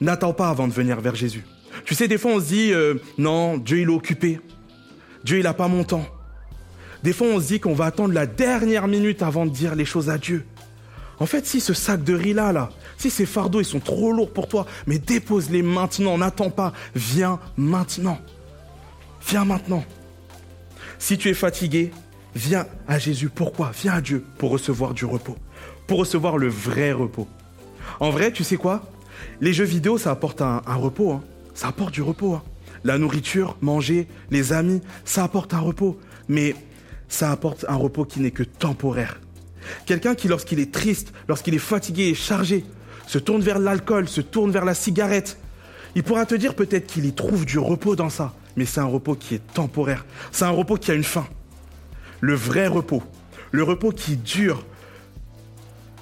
n'attends 0.00 0.32
pas 0.32 0.48
avant 0.48 0.68
de 0.68 0.72
venir 0.72 1.00
vers 1.00 1.14
Jésus. 1.14 1.44
Tu 1.84 1.94
sais, 1.94 2.08
des 2.08 2.18
fois 2.18 2.32
on 2.32 2.40
se 2.40 2.46
dit, 2.46 2.72
euh, 2.72 2.94
non, 3.18 3.56
Dieu 3.56 3.80
il 3.80 3.88
est 3.88 3.92
occupé. 3.92 4.40
Dieu 5.24 5.38
il 5.38 5.44
n'a 5.44 5.54
pas 5.54 5.68
mon 5.68 5.84
temps. 5.84 6.06
Des 7.02 7.12
fois 7.12 7.28
on 7.28 7.40
se 7.40 7.46
dit 7.48 7.60
qu'on 7.60 7.74
va 7.74 7.86
attendre 7.86 8.14
la 8.14 8.26
dernière 8.26 8.88
minute 8.88 9.22
avant 9.22 9.46
de 9.46 9.50
dire 9.50 9.74
les 9.74 9.84
choses 9.84 10.10
à 10.10 10.18
Dieu. 10.18 10.44
En 11.18 11.26
fait, 11.26 11.46
si 11.46 11.60
ce 11.60 11.74
sac 11.74 12.02
de 12.02 12.14
riz 12.14 12.32
là, 12.32 12.52
là, 12.52 12.70
si 12.98 13.10
ces 13.10 13.26
fardeaux 13.26 13.60
ils 13.60 13.66
sont 13.66 13.80
trop 13.80 14.12
lourds 14.12 14.32
pour 14.32 14.48
toi, 14.48 14.66
mais 14.86 14.98
dépose-les 14.98 15.62
maintenant, 15.62 16.18
n'attends 16.18 16.50
pas, 16.50 16.72
viens 16.94 17.38
maintenant. 17.56 18.18
Viens 19.28 19.44
maintenant. 19.44 19.84
Si 20.98 21.18
tu 21.18 21.28
es 21.28 21.34
fatigué, 21.34 21.92
viens 22.34 22.66
à 22.88 22.98
Jésus. 22.98 23.28
Pourquoi? 23.28 23.72
Viens 23.82 23.94
à 23.94 24.00
Dieu 24.00 24.24
pour 24.38 24.50
recevoir 24.50 24.94
du 24.94 25.04
repos, 25.04 25.36
pour 25.86 25.98
recevoir 25.98 26.38
le 26.38 26.48
vrai 26.48 26.92
repos. 26.92 27.28
En 28.00 28.10
vrai, 28.10 28.32
tu 28.32 28.44
sais 28.44 28.56
quoi? 28.56 28.82
Les 29.40 29.52
jeux 29.52 29.64
vidéo, 29.64 29.98
ça 29.98 30.10
apporte 30.10 30.40
un, 30.42 30.60
repos. 30.66 31.12
hein. 31.12 31.22
Ça 31.54 31.68
apporte 31.68 31.92
du 31.92 32.02
repos. 32.02 32.34
hein. 32.34 32.42
La 32.84 32.98
nourriture, 32.98 33.56
manger, 33.60 34.08
les 34.30 34.52
amis, 34.52 34.80
ça 35.04 35.24
apporte 35.24 35.54
un 35.54 35.60
repos. 35.60 35.98
Mais 36.28 36.54
ça 37.08 37.30
apporte 37.30 37.64
un 37.68 37.76
repos 37.76 38.04
qui 38.04 38.20
n'est 38.20 38.30
que 38.30 38.42
temporaire. 38.42 39.20
Quelqu'un 39.86 40.14
qui, 40.14 40.28
lorsqu'il 40.28 40.58
est 40.58 40.72
triste, 40.72 41.12
lorsqu'il 41.28 41.54
est 41.54 41.58
fatigué 41.58 42.04
et 42.04 42.14
chargé, 42.14 42.64
se 43.06 43.18
tourne 43.18 43.42
vers 43.42 43.58
l'alcool, 43.58 44.08
se 44.08 44.20
tourne 44.20 44.50
vers 44.50 44.64
la 44.64 44.74
cigarette, 44.74 45.38
il 45.94 46.02
pourra 46.02 46.24
te 46.26 46.34
dire 46.34 46.54
peut-être 46.54 46.86
qu'il 46.86 47.04
y 47.04 47.12
trouve 47.12 47.44
du 47.44 47.58
repos 47.58 47.94
dans 47.94 48.08
ça, 48.08 48.32
mais 48.56 48.64
c'est 48.64 48.80
un 48.80 48.86
repos 48.86 49.14
qui 49.14 49.34
est 49.34 49.52
temporaire. 49.52 50.04
C'est 50.32 50.44
un 50.46 50.50
repos 50.50 50.76
qui 50.78 50.90
a 50.90 50.94
une 50.94 51.04
fin. 51.04 51.26
Le 52.22 52.34
vrai 52.34 52.68
repos, 52.68 53.02
le 53.50 53.64
repos 53.64 53.90
qui 53.90 54.16
dure, 54.16 54.64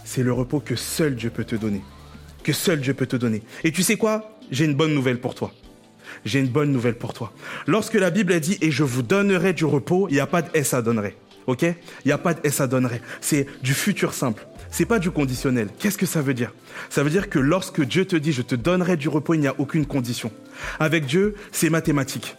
c'est 0.04 0.22
le 0.22 0.34
repos 0.34 0.60
que 0.60 0.76
seul 0.76 1.16
Dieu 1.16 1.30
peut 1.30 1.44
te 1.44 1.56
donner. 1.56 1.82
Que 2.44 2.52
seul 2.52 2.82
Dieu 2.82 2.92
peut 2.92 3.06
te 3.06 3.16
donner. 3.16 3.42
Et 3.64 3.72
tu 3.72 3.82
sais 3.82 3.96
quoi? 3.96 4.38
J'ai 4.50 4.66
une 4.66 4.74
bonne 4.74 4.92
nouvelle 4.92 5.18
pour 5.18 5.34
toi. 5.34 5.50
J'ai 6.26 6.40
une 6.40 6.48
bonne 6.48 6.72
nouvelle 6.72 6.96
pour 6.96 7.14
toi. 7.14 7.32
Lorsque 7.66 7.94
la 7.94 8.10
Bible 8.10 8.34
a 8.34 8.38
dit 8.38 8.58
et 8.60 8.70
je 8.70 8.84
vous 8.84 9.00
donnerai 9.00 9.54
du 9.54 9.64
repos, 9.64 10.08
il 10.10 10.12
n'y 10.12 10.20
a 10.20 10.26
pas 10.26 10.42
de 10.42 10.50
S 10.52 10.74
à 10.74 10.82
donnerai. 10.82 11.16
Ok? 11.46 11.62
Il 11.62 11.74
n'y 12.04 12.12
a 12.12 12.18
pas 12.18 12.34
de 12.34 12.40
S 12.44 12.60
à 12.60 12.66
donnerai. 12.66 13.00
C'est 13.22 13.46
du 13.62 13.72
futur 13.72 14.12
simple. 14.12 14.46
C'est 14.70 14.84
pas 14.84 14.98
du 14.98 15.10
conditionnel. 15.10 15.68
Qu'est-ce 15.78 15.96
que 15.96 16.04
ça 16.04 16.20
veut 16.20 16.34
dire? 16.34 16.52
Ça 16.90 17.02
veut 17.02 17.08
dire 17.08 17.30
que 17.30 17.38
lorsque 17.38 17.80
Dieu 17.82 18.04
te 18.04 18.16
dit 18.16 18.34
je 18.34 18.42
te 18.42 18.54
donnerai 18.54 18.98
du 18.98 19.08
repos, 19.08 19.32
il 19.32 19.40
n'y 19.40 19.48
a 19.48 19.54
aucune 19.58 19.86
condition. 19.86 20.30
Avec 20.80 21.06
Dieu, 21.06 21.34
c'est 21.50 21.70
mathématique. 21.70 22.36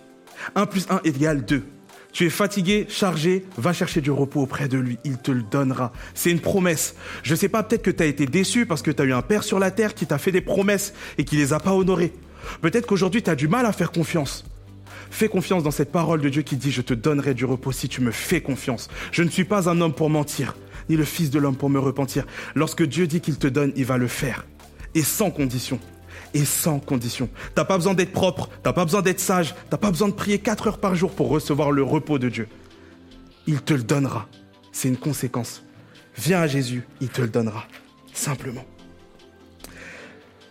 1 0.53 0.67
plus 0.67 0.85
1 0.91 1.01
égale 1.03 1.43
2. 1.43 1.63
Tu 2.11 2.25
es 2.25 2.29
fatigué, 2.29 2.85
chargé, 2.89 3.45
va 3.57 3.71
chercher 3.71 4.01
du 4.01 4.11
repos 4.11 4.41
auprès 4.41 4.67
de 4.67 4.77
lui, 4.77 4.97
il 5.05 5.17
te 5.17 5.31
le 5.31 5.43
donnera. 5.43 5.93
C'est 6.13 6.29
une 6.29 6.41
promesse. 6.41 6.95
Je 7.23 7.35
sais 7.35 7.47
pas, 7.47 7.63
peut-être 7.63 7.83
que 7.83 7.91
tu 7.91 8.03
as 8.03 8.05
été 8.05 8.25
déçu 8.25 8.65
parce 8.65 8.81
que 8.81 8.91
tu 8.91 9.01
as 9.01 9.05
eu 9.05 9.13
un 9.13 9.21
père 9.21 9.43
sur 9.43 9.59
la 9.59 9.71
terre 9.71 9.93
qui 9.93 10.05
t'a 10.05 10.17
fait 10.17 10.31
des 10.31 10.41
promesses 10.41 10.93
et 11.17 11.23
qui 11.23 11.37
les 11.37 11.53
a 11.53 11.59
pas 11.59 11.73
honorées. 11.73 12.13
Peut-être 12.61 12.85
qu'aujourd'hui 12.85 13.23
tu 13.23 13.29
as 13.29 13.35
du 13.35 13.47
mal 13.47 13.65
à 13.65 13.71
faire 13.71 13.91
confiance. 13.91 14.43
Fais 15.09 15.29
confiance 15.29 15.63
dans 15.63 15.71
cette 15.71 15.91
parole 15.91 16.21
de 16.21 16.29
Dieu 16.29 16.41
qui 16.41 16.57
dit 16.57 16.71
je 16.71 16.81
te 16.81 16.93
donnerai 16.93 17.33
du 17.33 17.45
repos 17.45 17.71
si 17.71 17.87
tu 17.87 18.01
me 18.01 18.11
fais 18.11 18.41
confiance. 18.41 18.89
Je 19.11 19.23
ne 19.23 19.29
suis 19.29 19.45
pas 19.45 19.69
un 19.69 19.79
homme 19.79 19.93
pour 19.93 20.09
mentir, 20.09 20.55
ni 20.89 20.97
le 20.97 21.05
fils 21.05 21.29
de 21.29 21.39
l'homme 21.39 21.57
pour 21.57 21.69
me 21.69 21.79
repentir. 21.79 22.25
Lorsque 22.55 22.83
Dieu 22.83 23.07
dit 23.07 23.21
qu'il 23.21 23.37
te 23.37 23.47
donne, 23.47 23.71
il 23.75 23.85
va 23.85 23.97
le 23.97 24.07
faire. 24.07 24.45
Et 24.95 25.03
sans 25.03 25.31
condition. 25.31 25.79
Et 26.33 26.45
sans 26.45 26.79
condition. 26.79 27.29
T'as 27.55 27.65
pas 27.65 27.77
besoin 27.77 27.93
d'être 27.93 28.13
propre, 28.13 28.49
t'as 28.63 28.73
pas 28.73 28.85
besoin 28.85 29.01
d'être 29.01 29.19
sage, 29.19 29.53
t'as 29.69 29.77
pas 29.77 29.91
besoin 29.91 30.07
de 30.07 30.13
prier 30.13 30.39
4 30.39 30.67
heures 30.67 30.77
par 30.77 30.95
jour 30.95 31.11
pour 31.11 31.29
recevoir 31.29 31.71
le 31.71 31.83
repos 31.83 32.19
de 32.19 32.29
Dieu. 32.29 32.47
Il 33.47 33.61
te 33.61 33.73
le 33.73 33.83
donnera. 33.83 34.27
C'est 34.71 34.87
une 34.87 34.97
conséquence. 34.97 35.63
Viens 36.17 36.41
à 36.41 36.47
Jésus, 36.47 36.83
il 37.01 37.09
te 37.09 37.21
le 37.21 37.27
donnera. 37.27 37.65
Simplement. 38.13 38.65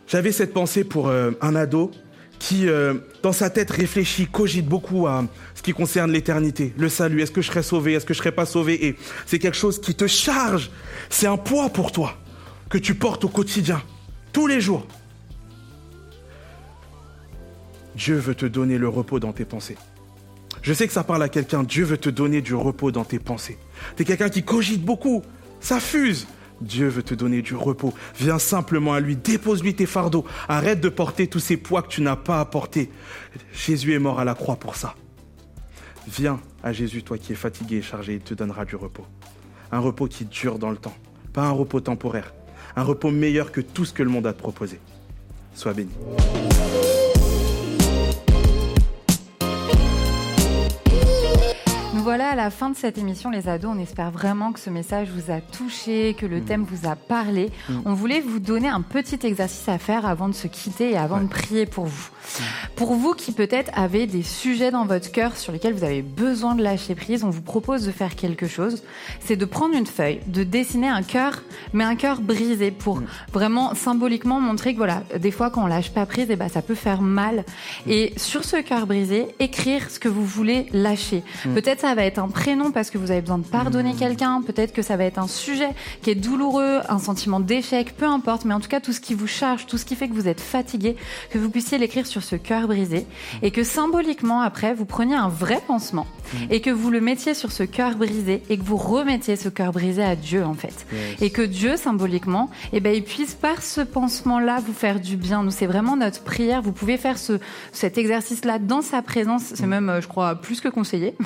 J'avais 0.07 0.33
cette 0.33 0.53
pensée 0.53 0.85
pour 0.85 1.09
euh, 1.09 1.31
un 1.41 1.55
ado 1.55 1.93
qui, 2.41 2.67
euh, 2.67 2.95
dans 3.23 3.33
sa 3.33 3.51
tête, 3.51 3.71
réfléchit, 3.71 4.27
cogite 4.27 4.67
beaucoup 4.67 5.07
à 5.07 5.25
ce 5.55 5.63
qui 5.63 5.73
concerne 5.73 6.11
l'éternité, 6.11 6.75
le 6.77 6.89
salut. 6.89 7.23
Est-ce 7.23 7.31
que 7.31 7.43
je 7.43 7.49
serai 7.49 7.63
sauvé 7.63 7.93
Est-ce 7.93 8.07
que 8.07 8.15
je 8.15 8.19
serai 8.19 8.33
pas 8.33 8.47
sauvé? 8.47 8.87
Et 8.87 8.97
c'est 9.27 9.39
quelque 9.39 9.57
chose 9.57 9.81
qui 9.81 9.95
te 9.95 10.07
charge. 10.07 10.71
C'est 11.11 11.27
un 11.27 11.37
poids 11.37 11.69
pour 11.69 11.93
toi 11.93 12.17
que 12.71 12.79
tu 12.79 12.95
portes 12.95 13.25
au 13.25 13.29
quotidien, 13.29 13.83
tous 14.33 14.47
les 14.47 14.61
jours. 14.61 14.87
Dieu 18.01 18.17
veut 18.17 18.35
te 18.35 18.47
donner 18.47 18.79
le 18.79 18.89
repos 18.89 19.21
dans 19.21 19.35
tes 19.35 19.45
pensées. 19.45 19.77
Je 20.63 20.73
sais 20.73 20.87
que 20.87 20.93
ça 20.93 21.05
parle 21.05 21.23
à 21.23 21.29
quelqu'un. 21.29 21.63
Dieu 21.63 21.85
veut 21.85 21.99
te 21.99 22.09
donner 22.09 22.41
du 22.41 22.55
repos 22.55 22.91
dans 22.91 23.05
tes 23.05 23.19
pensées. 23.19 23.59
Tu 23.95 24.03
es 24.03 24.05
quelqu'un 24.07 24.31
qui 24.31 24.43
cogite 24.43 24.83
beaucoup. 24.83 25.23
Ça 25.61 25.81
fuse. 25.81 26.27
Dieu 26.63 26.89
veut 26.89 27.03
te 27.03 27.13
donner 27.13 27.43
du 27.43 27.55
repos. 27.55 27.93
Viens 28.19 28.39
simplement 28.39 28.95
à 28.95 29.01
lui, 29.01 29.17
dépose-lui 29.17 29.75
tes 29.75 29.85
fardeaux. 29.85 30.25
Arrête 30.49 30.81
de 30.81 30.89
porter 30.89 31.27
tous 31.27 31.41
ces 31.41 31.59
poids 31.59 31.83
que 31.83 31.89
tu 31.89 32.01
n'as 32.01 32.17
pas 32.17 32.41
à 32.41 32.47
porter. 32.47 32.91
Jésus 33.53 33.93
est 33.93 33.99
mort 33.99 34.19
à 34.19 34.25
la 34.25 34.35
croix 34.35 34.57
pour 34.57 34.77
ça. 34.77 34.95
Viens 36.09 36.41
à 36.63 36.73
Jésus, 36.73 37.03
toi 37.03 37.19
qui 37.19 37.33
es 37.33 37.37
fatigué 37.37 37.77
et 37.77 37.83
chargé, 37.83 38.15
il 38.15 38.21
te 38.21 38.33
donnera 38.33 38.65
du 38.65 38.77
repos. 38.77 39.05
Un 39.73 39.79
repos 39.79 40.09
qui 40.09 40.25
dure 40.25 40.59
dans 40.59 40.71
le 40.71 40.79
temps, 40.79 40.97
pas 41.35 41.43
un 41.43 41.53
repos 41.53 41.83
temporaire. 41.83 42.33
Un 42.77 42.83
repos 42.83 43.11
meilleur 43.11 43.53
que 43.53 43.61
tout 43.61 43.85
ce 43.85 43.93
que 43.93 44.03
le 44.03 44.09
monde 44.09 44.27
a 44.27 44.33
te 44.33 44.39
proposé. 44.39 44.81
Sois 45.55 45.75
béni. 45.75 45.93
Voilà 52.11 52.31
à 52.31 52.35
la 52.35 52.51
fin 52.51 52.71
de 52.71 52.77
cette 52.77 52.99
émission, 52.99 53.31
les 53.31 53.49
ados. 53.49 53.71
On 53.73 53.79
espère 53.79 54.11
vraiment 54.11 54.51
que 54.51 54.59
ce 54.59 54.69
message 54.69 55.11
vous 55.15 55.31
a 55.31 55.41
touché, 55.41 56.17
que 56.19 56.27
le 56.27 56.41
thème 56.41 56.67
vous 56.69 56.89
a 56.89 56.97
parlé. 56.97 57.53
On 57.85 57.95
voulait 57.95 58.21
vous 58.21 58.41
donner 58.41 58.67
un 58.67 58.81
petit 58.81 59.25
exercice 59.25 59.69
à 59.69 59.79
faire 59.79 60.05
avant 60.05 60.29
de 60.29 60.35
se 60.35 60.49
quitter 60.49 60.91
et 60.91 60.97
avant 60.97 61.21
de 61.21 61.29
prier 61.29 61.67
pour 61.67 61.85
vous. 61.85 62.09
Pour 62.75 62.95
vous 62.95 63.13
qui 63.13 63.31
peut-être 63.31 63.71
avez 63.79 64.09
des 64.09 64.25
sujets 64.25 64.73
dans 64.73 64.87
votre 64.87 65.13
cœur 65.13 65.37
sur 65.37 65.53
lesquels 65.53 65.73
vous 65.73 65.85
avez 65.85 66.03
besoin 66.03 66.57
de 66.57 66.65
lâcher 66.65 66.97
prise, 66.97 67.23
on 67.23 67.31
vous 67.31 67.43
propose 67.43 67.87
de 67.87 67.93
faire 67.93 68.17
quelque 68.17 68.49
chose. 68.49 68.83
C'est 69.21 69.37
de 69.37 69.45
prendre 69.45 69.77
une 69.77 69.87
feuille, 69.87 70.19
de 70.27 70.43
dessiner 70.43 70.89
un 70.89 71.05
cœur, 71.05 71.43
mais 71.73 71.85
un 71.85 71.95
cœur 71.95 72.21
brisé 72.21 72.73
pour 72.73 73.03
vraiment 73.33 73.77
symboliquement 73.77 74.41
montrer 74.41 74.73
que 74.73 74.79
voilà, 74.79 75.05
des 75.17 75.31
fois 75.31 75.51
quand 75.51 75.63
on 75.63 75.69
lâche 75.69 75.93
pas 75.93 76.07
prise, 76.07 76.29
et 76.29 76.33
eh 76.33 76.37
ben, 76.37 76.49
ça 76.49 76.63
peut 76.63 76.75
faire 76.75 77.03
mal. 77.03 77.45
Et 77.87 78.13
sur 78.17 78.43
ce 78.43 78.57
cœur 78.57 78.89
brisé, 78.89 79.29
écrire 79.39 79.89
ce 79.91 80.01
que 80.01 80.09
vous 80.09 80.25
voulez 80.25 80.67
lâcher. 80.73 81.23
Peut-être 81.55 81.81
ça 81.81 81.95
va 81.95 82.00
être 82.05 82.19
un 82.19 82.29
prénom 82.29 82.71
parce 82.71 82.91
que 82.91 82.99
vous 82.99 83.11
avez 83.11 83.21
besoin 83.21 83.39
de 83.39 83.47
pardonner 83.47 83.95
quelqu'un. 83.95 84.43
Peut-être 84.43 84.73
que 84.73 84.83
ça 84.83 84.97
va 84.97 85.05
être 85.05 85.19
un 85.19 85.29
sujet 85.29 85.71
qui 86.03 86.11
est 86.11 86.15
douloureux, 86.15 86.81
un 86.89 86.99
sentiment 86.99 87.41
d'échec, 87.41 87.97
peu 87.97 88.07
importe. 88.07 88.45
Mais 88.45 88.55
en 88.55 88.61
tout 88.61 88.69
cas, 88.69 88.81
tout 88.81 88.93
ce 88.93 89.01
qui 89.01 89.15
vous 89.15 89.27
charge, 89.27 89.67
tout 89.67 89.79
ce 89.79 89.85
qui 89.85 89.97
fait 89.97 90.09
que 90.09 90.15
vous 90.15 90.29
êtes 90.29 90.41
fatigué, 90.41 90.97
que 91.31 91.39
vous 91.39 91.51
puissiez 91.51 91.79
l'écrire 91.79 92.07
sur 92.07 92.23
ce 92.23 92.37
cœur 92.37 92.67
brisé 92.67 93.07
et 93.43 93.51
que 93.51 93.65
symboliquement 93.65 94.41
après, 94.43 94.75
vous 94.75 94.85
preniez 94.85 95.17
un 95.17 95.29
vrai 95.29 95.61
pansement 95.67 96.07
et 96.51 96.61
que 96.61 96.71
vous 96.71 96.91
le 96.91 97.01
mettiez 97.01 97.35
sur 97.35 97.53
ce 97.53 97.63
cœur 97.63 97.97
brisé 97.97 98.43
et 98.49 98.59
que 98.59 98.63
vous 98.63 98.77
remettiez 98.77 99.37
ce 99.37 99.49
cœur 99.49 99.73
brisé 99.73 100.03
à 100.03 100.17
Dieu 100.17 100.45
en 100.45 100.55
fait. 100.55 100.87
Et 101.21 101.31
que 101.31 101.43
Dieu 101.43 101.77
symboliquement, 101.77 102.51
eh 102.73 102.81
ben, 102.81 102.95
il 102.95 103.05
puisse 103.05 103.35
par 103.35 103.63
ce 103.63 103.81
pansement-là 103.81 104.61
vous 104.65 104.73
faire 104.73 105.01
du 105.01 105.17
bien. 105.17 105.43
Nous, 105.43 105.51
c'est 105.51 105.67
vraiment 105.67 105.97
notre 105.97 106.23
prière. 106.23 106.63
Vous 106.63 106.73
pouvez 106.73 106.97
faire 106.97 107.19
ce, 107.19 107.39
cet 107.73 107.99
exercice-là 107.99 108.59
dans 108.59 108.83
sa 108.83 109.03
présence. 109.03 109.53
C'est 109.55 109.67
même, 109.67 109.89
euh, 109.89 110.01
je 110.01 110.09
crois, 110.09 110.35
plus 110.35 110.61
que 110.61 110.69
conseillé. 110.69 111.15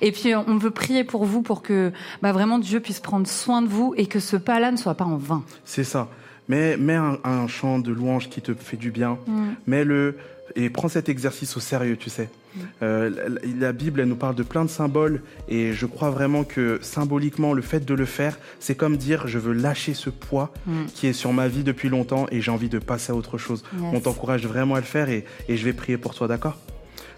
Et 0.00 0.12
puis, 0.12 0.34
on 0.34 0.56
veut 0.56 0.70
prier 0.70 1.04
pour 1.04 1.24
vous 1.24 1.42
pour 1.42 1.62
que 1.62 1.92
bah, 2.22 2.32
vraiment 2.32 2.58
Dieu 2.58 2.80
puisse 2.80 3.00
prendre 3.00 3.26
soin 3.26 3.62
de 3.62 3.68
vous 3.68 3.94
et 3.96 4.06
que 4.06 4.20
ce 4.20 4.36
pas-là 4.36 4.70
ne 4.72 4.76
soit 4.76 4.94
pas 4.94 5.04
en 5.04 5.16
vain. 5.16 5.42
C'est 5.64 5.84
ça. 5.84 6.08
Mais 6.48 6.76
mets 6.76 6.94
un, 6.94 7.46
chant 7.46 7.78
de 7.78 7.92
louange 7.92 8.28
qui 8.28 8.42
te 8.42 8.52
fait 8.52 8.76
du 8.76 8.90
bien. 8.90 9.18
Mm. 9.26 9.42
Mets-le 9.66 10.16
et 10.56 10.70
prends 10.70 10.88
cet 10.88 11.08
exercice 11.08 11.56
au 11.56 11.60
sérieux, 11.60 11.96
tu 11.96 12.10
sais. 12.10 12.28
Mm. 12.54 12.60
Euh, 12.82 13.38
la, 13.58 13.72
Bible, 13.72 14.00
elle 14.00 14.08
nous 14.08 14.16
parle 14.16 14.34
de 14.34 14.42
plein 14.42 14.64
de 14.64 14.70
symboles 14.70 15.22
et 15.48 15.72
je 15.72 15.86
crois 15.86 16.10
vraiment 16.10 16.44
que 16.44 16.78
symboliquement, 16.82 17.52
le 17.52 17.62
fait 17.62 17.84
de 17.84 17.94
le 17.94 18.04
faire, 18.04 18.38
c'est 18.60 18.74
comme 18.74 18.96
dire 18.96 19.28
je 19.28 19.38
veux 19.38 19.52
lâcher 19.52 19.94
ce 19.94 20.10
poids 20.10 20.52
mm. 20.66 20.86
qui 20.94 21.06
est 21.06 21.12
sur 21.12 21.32
ma 21.32 21.48
vie 21.48 21.62
depuis 21.62 21.88
longtemps 21.88 22.26
et 22.30 22.40
j'ai 22.40 22.50
envie 22.50 22.68
de 22.68 22.78
passer 22.78 23.12
à 23.12 23.14
autre 23.14 23.38
chose. 23.38 23.62
On 23.80 24.00
t'encourage 24.00 24.46
vraiment 24.46 24.74
à 24.74 24.80
le 24.80 24.86
faire 24.86 25.08
et, 25.08 25.24
et 25.48 25.56
je 25.56 25.64
vais 25.64 25.72
prier 25.72 25.96
pour 25.96 26.14
toi, 26.14 26.28
d'accord? 26.28 26.58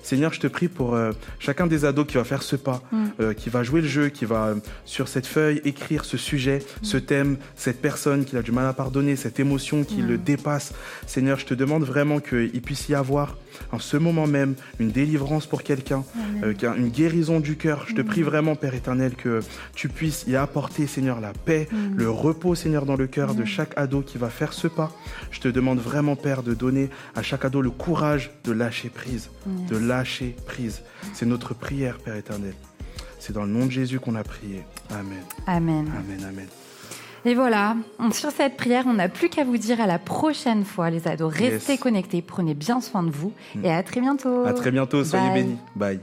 Seigneur, 0.04 0.34
je 0.34 0.40
te 0.40 0.46
prie 0.46 0.68
pour 0.68 0.94
euh, 0.94 1.12
chacun 1.38 1.66
des 1.66 1.86
ados 1.86 2.06
qui 2.06 2.18
va 2.18 2.24
faire 2.24 2.42
ce 2.42 2.56
pas, 2.56 2.82
mm. 2.92 3.04
euh, 3.20 3.32
qui 3.32 3.48
va 3.48 3.62
jouer 3.62 3.80
le 3.80 3.88
jeu, 3.88 4.10
qui 4.10 4.26
va 4.26 4.48
euh, 4.48 4.54
sur 4.84 5.08
cette 5.08 5.26
feuille 5.26 5.62
écrire 5.64 6.04
ce 6.04 6.18
sujet, 6.18 6.58
mm. 6.58 6.84
ce 6.84 6.96
thème, 6.98 7.36
cette 7.56 7.80
personne 7.80 8.26
qui 8.26 8.36
a 8.36 8.42
du 8.42 8.52
mal 8.52 8.66
à 8.66 8.74
pardonner, 8.74 9.16
cette 9.16 9.40
émotion 9.40 9.82
qui 9.82 10.02
mm. 10.02 10.06
le 10.06 10.18
dépasse. 10.18 10.74
Seigneur, 11.06 11.38
je 11.38 11.46
te 11.46 11.54
demande 11.54 11.84
vraiment 11.84 12.20
qu'il 12.20 12.60
puisse 12.60 12.90
y 12.90 12.94
avoir 12.94 13.38
en 13.72 13.78
ce 13.78 13.96
moment 13.96 14.26
même 14.26 14.56
une 14.78 14.90
délivrance 14.90 15.46
pour 15.46 15.62
quelqu'un, 15.62 16.04
une 16.42 16.88
guérison 16.88 17.40
du 17.40 17.56
cœur. 17.56 17.86
Je 17.88 17.94
te 17.94 18.02
prie 18.02 18.22
vraiment, 18.22 18.56
Père 18.56 18.74
éternel, 18.74 19.14
que 19.14 19.40
tu 19.74 19.88
puisses 19.88 20.24
y 20.26 20.36
apporter, 20.36 20.86
Seigneur, 20.86 21.20
la 21.20 21.32
paix, 21.32 21.68
le 21.96 22.10
repos, 22.10 22.54
Seigneur, 22.56 22.84
dans 22.84 22.96
le 22.96 23.06
cœur 23.06 23.34
de 23.34 23.44
chaque 23.44 23.72
ado 23.76 24.02
qui 24.02 24.18
va 24.18 24.28
faire 24.28 24.52
ce 24.52 24.66
pas. 24.66 24.92
Je 25.30 25.40
te 25.40 25.48
demande 25.48 25.78
vraiment, 25.78 26.16
Père, 26.16 26.42
de 26.42 26.52
donner 26.52 26.90
à 27.14 27.22
chaque 27.22 27.44
ado 27.44 27.62
le 27.62 27.70
courage 27.70 28.32
de 28.44 28.52
lâcher 28.52 28.90
prise, 28.90 29.30
de 29.46 29.76
lâcher 29.76 29.93
lâcher 29.96 30.34
prise. 30.46 30.82
C'est 31.12 31.26
notre 31.26 31.54
prière, 31.54 31.98
Père 31.98 32.16
éternel. 32.16 32.54
C'est 33.18 33.32
dans 33.32 33.44
le 33.44 33.50
nom 33.50 33.66
de 33.66 33.70
Jésus 33.70 34.00
qu'on 34.00 34.16
a 34.16 34.24
prié. 34.24 34.62
Amen. 34.90 35.22
Amen. 35.46 35.90
Amen, 35.98 36.24
amen. 36.28 36.46
Et 37.26 37.34
voilà, 37.34 37.74
sur 38.12 38.30
cette 38.30 38.56
prière, 38.56 38.84
on 38.86 38.94
n'a 38.94 39.08
plus 39.08 39.30
qu'à 39.30 39.44
vous 39.44 39.56
dire 39.56 39.80
à 39.80 39.86
la 39.86 39.98
prochaine 39.98 40.64
fois, 40.64 40.90
les 40.90 41.08
ados. 41.08 41.32
Restez 41.32 41.78
connectés, 41.78 42.20
prenez 42.20 42.52
bien 42.52 42.82
soin 42.82 43.02
de 43.02 43.10
vous 43.10 43.32
mm. 43.54 43.64
et 43.64 43.72
à 43.72 43.82
très 43.82 44.02
bientôt. 44.02 44.44
À 44.44 44.52
très 44.52 44.70
bientôt, 44.70 45.02
soyez 45.04 45.32
bénis. 45.32 45.56
Bye. 45.74 46.00